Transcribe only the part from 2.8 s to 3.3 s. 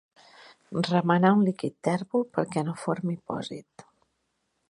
formi